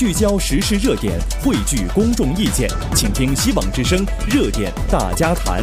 [0.00, 3.98] 聚焦时事热点，汇聚公众意见，请听《希望之声》
[4.34, 5.62] 热点大家谈。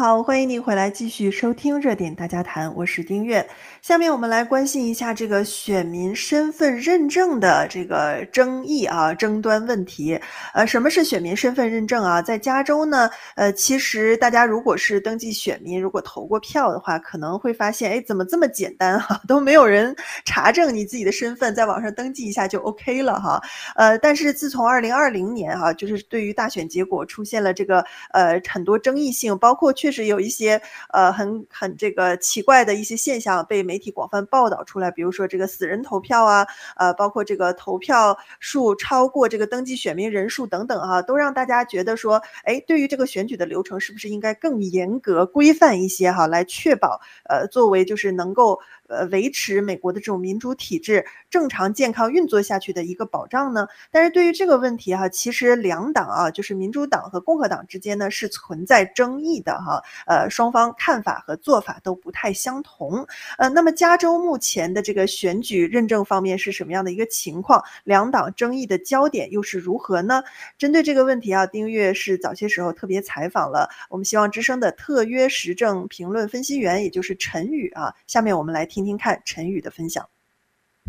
[0.00, 3.46] 好，欢迎您回来继续收听《热点大家谈》，我是丁月。
[3.82, 10.18] 下面我们来关心一下这个选民身份认证的这个争议啊，争端问题。
[10.54, 12.22] 呃，什么是选民身份认证啊？
[12.22, 19.20] 在加州呢，呃，其实大家如果是登记选民，如果投过票的话，可能会发现，哎，怎么这么简单哈、啊？
[19.28, 19.94] 都没有人
[20.24, 23.38] 查证你自己的身份，在网上登记一下就 OK 了哈。
[23.76, 33.60] 呃，但是自从二零二零年哈、啊，就是对于大选结果出现了这个呃很多争议性，包括确实有一些呃很很这个奇怪的一些现象被。
[33.70, 36.44] 媒体广泛报道出来，比如说这个死人投票啊，
[36.76, 48.58] 呃，包括这个投票数超过这个登记选民人数等等哈、啊，都让大家觉得说，哎，对于这个选举的流程，是不是应该更严格规范一些哈、来确保呃，作为就是能够。
[48.90, 53.68] 呃，维持美国的这种民主体制正常健康运作下去的一个保障呢？
[53.92, 59.80] 但是对于这个问题哈，其实两党啊，就是民主党和共和党之间呢是存在争议的哈。
[60.06, 63.06] 呃，双方看法和做法都不太相同。
[63.38, 67.62] 呃，那么加州目前的这个选举认证方面是什么样的一个情况？
[67.84, 70.20] 两党争议的焦点又是如何呢？
[70.58, 77.94] 针对这个问题啊，丁月是早些时候特别采访了我们希望之声的特约时政评论分析员，也就是陈宇啊。
[78.08, 78.79] 下面我们来听。
[78.80, 80.08] 听听看陈宇的分享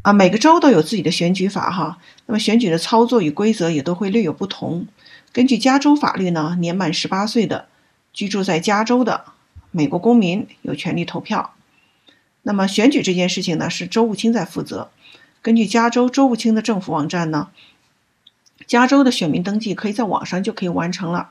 [0.00, 4.86] 啊，每个州都有自己的选举法哈，那么选举的操作与规则也都会略有不同。
[5.32, 7.68] 根据加州法律呢，年满十八岁的
[8.14, 9.26] 居住在加州的
[9.70, 11.54] 美国公民有权利投票。
[12.42, 14.90] 那么选举这件事情呢，是州务卿在负责。
[15.42, 17.50] 根据加州州务卿的政府网站呢，
[18.66, 21.30] 加州的选民登记可以在网上就可以完成了。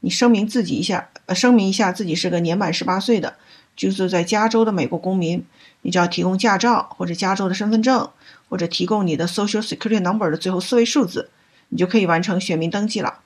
[0.00, 3.36] 你声明自己一下，呃，声明一下自己是个年满十八岁的。
[3.76, 5.44] 居住在加州的美国公民，
[5.82, 8.08] 你只要提供驾照或者加州的身份证，
[8.48, 11.30] 或者提供你的 Social Security Number 的最后四位数字，
[11.68, 13.20] 你就可以完成选民登记了。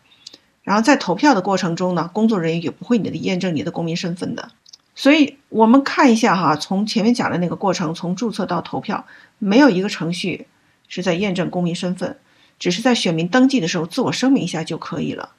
[0.62, 4.50] 然后在投票的过程中呢，工作人员也不会你的验证你的公民身份的。
[4.94, 9.06] 所以我们看一下哈，从前面讲的那个过程，从注册到投票，
[9.38, 10.46] 没有一个程序
[10.88, 12.18] 是在验证公民身份，
[12.58, 15.30] 只是在选民登记的时候自我声明一下就可以了。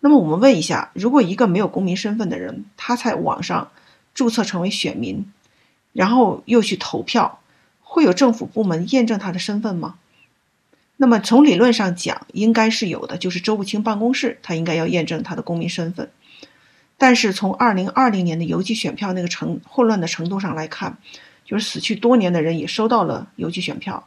[0.00, 3.70] 那么我们问一下，如果一个没有公民身份的人，他在网上，
[4.18, 5.24] 注册成为选民，
[5.92, 7.38] 然后又去投票，
[7.82, 9.94] 会有政府部门验证他的身份吗？
[10.96, 16.10] 那么从理论上讲，应该是有的，就是州务卿办公室他应该要验证他的公民身份。
[16.96, 20.98] 但是从二零二零年的邮寄选票那个程混乱的程度上来看，
[21.44, 24.04] 就是死去多年的人也收到了邮寄选票，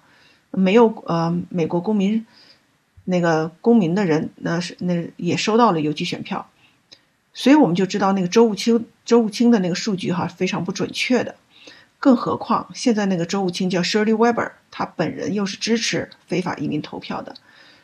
[0.51, 2.25] 没有呃美国公民
[3.05, 6.49] 那个公民的人，那是那也收到了邮寄选票。
[7.33, 11.35] 所以我们就知道那个周务清周务清的那个数据哈非常不准确的，
[11.99, 17.35] 更何况现在那个周务清叫 Shirley Weber，他本人又是支持非法移民投票的，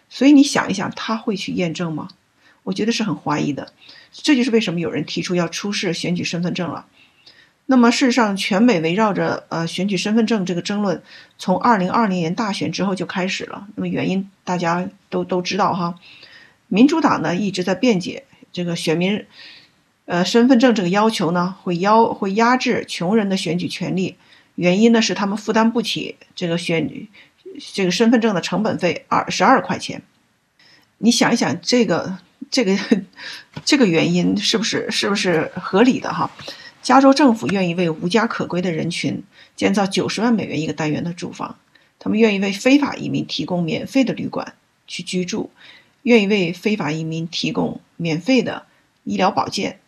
[0.10, 2.10] 所以你想一想他会去验证吗？
[2.64, 3.72] 我觉得是很怀疑的。
[4.12, 6.86] 这就是为什么有人提出要出示选举身份证了。
[7.68, 11.02] 那么事实上，全美围绕着呃选举身份证这个争论，
[11.38, 13.68] 从二零二零年大选之后就开始了。
[13.76, 15.96] 那么原因大家都都知道哈，
[16.68, 18.26] 民主党呢一直在辩解。
[18.52, 19.26] 这个选民，
[20.06, 24.16] 呃，身份证这个要求呢，会压会压制穷人的选举权利。
[24.56, 27.08] 原因呢是他们负担不起这个选
[27.74, 30.02] 这个身份证的成本费二十二块钱。
[30.98, 32.18] 你想一想，这个
[32.50, 32.76] 这个
[33.64, 36.32] 这个原因是不是是不是合理的哈？
[36.82, 39.22] 加州政府愿意为无家可归的人群
[39.56, 41.60] 建造九十万美元一个单元的住房，
[42.00, 44.56] 他们愿意为非法移民提供免费的旅馆
[44.88, 45.52] 去居住。
[46.08, 48.66] 愿意为非法移民提供免费的
[49.04, 49.82] 医疗保健，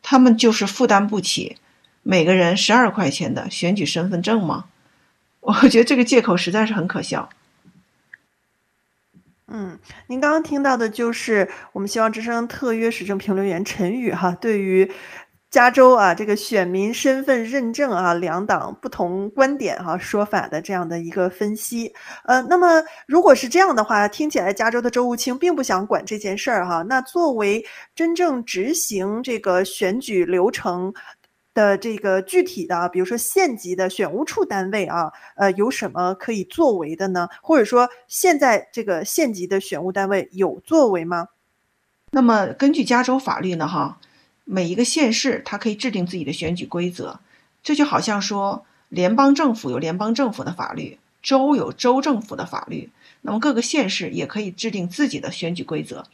[0.00, 1.58] 他们就是负担不起
[2.02, 4.70] 每个人十二块钱的选举身份证吗？
[5.40, 7.28] 我觉得这个借口实在是很可笑。
[9.48, 14.90] 嗯，您刚刚听到的就是我们希望之声特约时政评论员陈宇哈，对于。
[15.50, 21.92] 加州啊，这个选民身份认证啊，两党不同观点哈、说法的这样的一个分析，
[22.24, 26.82] 呃，那么如果是这样的话，听起来加州的州务卿并不想管这件事儿哈。
[26.82, 27.66] 那作为
[27.96, 30.94] 真正执行这个选举流程
[31.52, 37.28] 的这个具体的，比如说县级的选务处单位啊，呃，有什么可以作为的呢？
[37.42, 41.26] 或者说现在这个县级的选务单位有作为吗？
[42.12, 43.98] 那么根据加州法律呢，哈。
[44.52, 47.20] 每一个县市，它可以制定自己的选举规则，
[47.62, 56.04] 这就好像说，联邦政府有联邦政府的法律，州有州政府的法律，那么各个县市也可以制定自己的选举规则。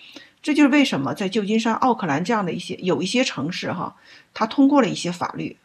[0.43, 3.97] 这就是为什么在旧金山、奥克兰这样的一些有一些城市哈，
[4.35, 5.57] 它通过了一些法律，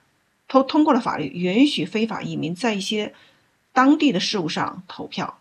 [0.47, 3.13] 通通过了法律，允许非法移民在一些
[3.73, 5.39] 当地的事务上投票。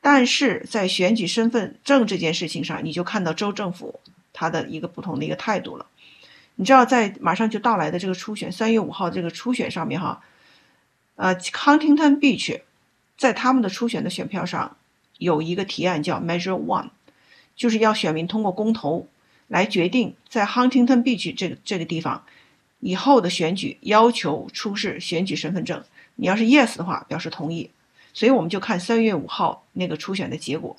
[0.00, 4.00] 但是在选举身份证这件事情上，你就看到州政府
[4.38, 5.86] 他的一个不同的一个态度了。
[6.54, 10.22] 你知道，在马上就到来的这个初选，三月五号这个初选上面哈，
[11.16, 12.60] 呃，Huntington Beach
[13.16, 14.76] 在他们的初选的选票上
[15.18, 16.90] 有一个提案叫 Measure One，
[17.56, 19.08] 就是要选民通过公投
[19.48, 22.24] 来决定在 Huntington Beach 这个这个地方
[22.78, 25.82] 以后的选举要求出示选举身份证。
[26.14, 27.70] 你要是 Yes 的话，表示同意。
[28.14, 30.76] 所以我们就看三月五号那个初选的结果。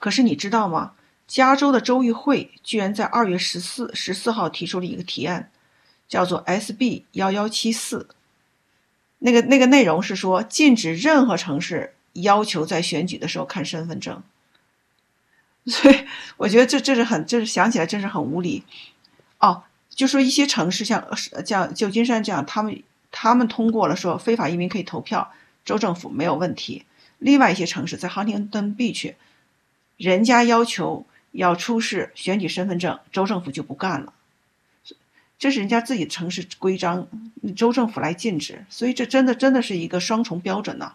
[0.00, 0.94] 可是你知道吗？
[1.30, 5.48] 加州的州议会居然在二月十四十四号提出了一个提案，
[6.08, 8.08] 叫做 SB 幺幺七四。
[9.20, 14.20] 那个那个内容是说，禁止任何城市要求在选举的时候看身份证。
[15.66, 16.04] 所以
[16.36, 18.64] 我觉得这这是很，这是想起来真是很无理。
[19.38, 21.06] 哦，就说一些城市像
[21.46, 22.82] 像旧金山这样，他们
[23.12, 25.32] 他们通过了说非法移民可以投票。
[25.64, 26.86] 州政府没有问题，
[27.18, 29.14] 另外一些城市在 Huntington Beach，
[29.96, 34.12] 人家要求要出示选举身份证，州政府就不干了。
[35.38, 37.08] 这是人家自己城市规章，
[37.56, 40.94] 州政府来禁止，所以这真的真的是一个双重标准呢。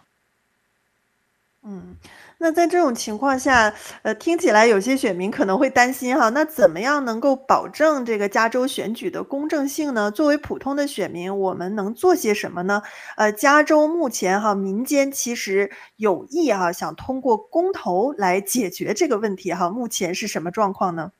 [1.62, 1.96] 嗯。
[2.38, 3.72] 那在这种情况下，
[4.02, 10.10] 呃，听起来有些选民可能会担心哈，那怎么样能够保证这个加州选举的公正性呢？
[10.10, 12.82] 作为普通的选民，我们能做些什么呢？
[13.16, 21.12] 呃，加州目前哈，民间其实有意哈，想通过公投来解决这个问题哈，目前是什么状况呢？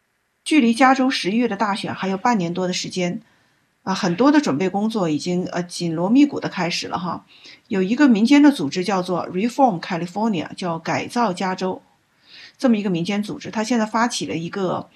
[0.44, 3.22] 距离加州十一月的大选还有半年多的时间。
[3.87, 7.25] 啊，很多的准备工作已经呃紧锣密鼓的开始了哈。
[7.69, 11.81] 有一个民间的组织叫做 Reform California，叫改造加州，
[12.59, 14.91] 这么一个民间组织，它现在发起了一个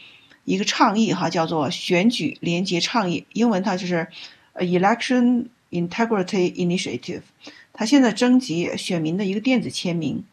[0.44, 4.08] 一个倡议哈，叫做选举连结倡议，英文它就是
[4.56, 7.22] Election Integrity Initiative。
[7.72, 10.24] 它现在征集选民的一个电子签名，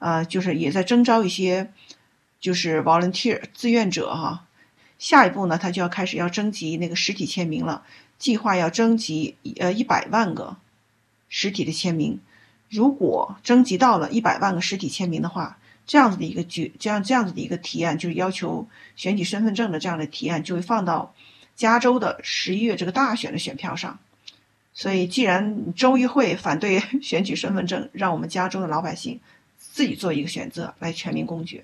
[0.00, 1.70] 啊，就是也在征召一些
[2.40, 4.46] 就是 volunteer 志愿者哈。
[5.02, 7.82] 下一步呢，他就要开始要征集那个实体签名了，
[8.20, 10.56] 计划要征集呃一百万个
[11.28, 12.20] 实体的签名。
[12.70, 15.58] 如果征集到了一百万个实体签名的话，
[15.88, 21.12] 这样子的一个举这样这样子的一个提案，就是要求选举身份证的这样的提案，就会放到
[21.56, 23.98] 加州的十一月这个大选的选票上。
[24.72, 29.18] 所以，既然州议会反对 选举身份证，让我们加州的老百姓
[29.58, 31.60] 自己做一个选择，来全民公决。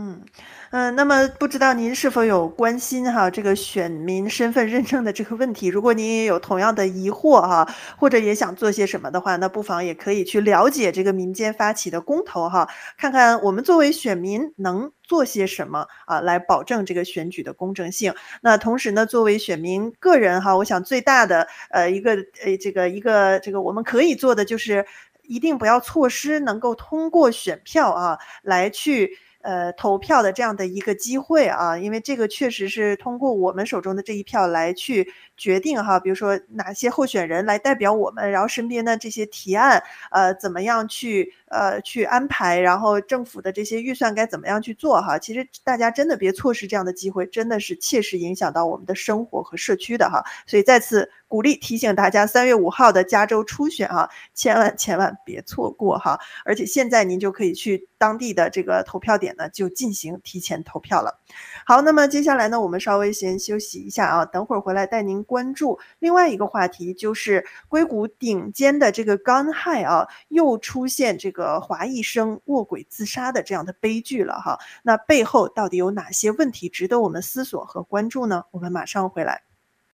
[0.00, 0.24] 嗯
[0.70, 5.66] 嗯、那么不知道您是否有关心哈这个选民身份认证的这个问题？
[5.66, 7.68] 如果您也有同样的疑惑哈，
[7.98, 12.66] 或者也想做些什么的话，那不妨也可以去了解这个民间发起的公投哈，
[12.96, 18.14] 看看我们作为选民能做些什么啊，来保证这个选举的公正性。
[18.40, 22.12] 那同时呢，作为选民个人哈，我想最大的呃一个
[22.42, 24.86] 呃这个一个这个我们可以做的就是
[25.24, 29.18] 一定不要错失能够通过选票啊来去。
[29.42, 45.18] 呃，投票的这样的一个机会啊，因为这个确实是通过我们手中的这一票来去决定哈，比如说哪些候选人来代表我们，然后身边的这些提案，呃，怎么样去呃去安排，然后政府的这些预算该怎么样去做哈。
[45.18, 50.22] 其实大家真的别错失这样的机会，真的是切实影响到我们的生活和社区的哈。
[50.46, 56.18] 所以再次鼓励提醒大家，三月五号的加州初选啊，千万千万别错过哈。
[56.44, 61.20] 而且现在您就可以去当地的这个投票点呢，就进行提前投票了。
[61.64, 74.58] 好，那么接下来呢，我们稍微先休息一下啊，等会儿回来带您关注另外一个话题，就是硅谷顶尖的这个 Gun High 啊，又出现这个华裔生卧轨自杀的这样的悲剧了哈。
[74.82, 78.46] 那背后到底有哪些问题值得我们思索和关注呢？
[78.50, 79.49] 我们马上回来。